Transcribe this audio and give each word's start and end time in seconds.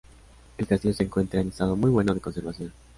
El 0.57 0.65
castillo 0.65 0.95
se 0.95 1.03
encuentra 1.03 1.41
en 1.41 1.49
estado 1.49 1.75
muy 1.75 1.91
bueno 1.91 2.15
de 2.15 2.21
conservación. 2.21 2.73